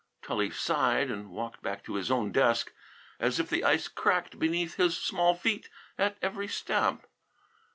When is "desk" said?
2.31-2.73